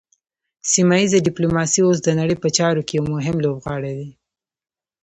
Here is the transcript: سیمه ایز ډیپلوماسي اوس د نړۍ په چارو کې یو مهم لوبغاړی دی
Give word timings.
سیمه 0.71 0.97
ایز 1.01 1.11
ډیپلوماسي 1.27 1.81
اوس 1.83 1.97
د 2.03 2.09
نړۍ 2.19 2.35
په 2.43 2.47
چارو 2.57 2.81
کې 2.87 2.93
یو 2.97 3.03
مهم 3.13 3.35
لوبغاړی 3.43 3.93
دی 3.99 4.09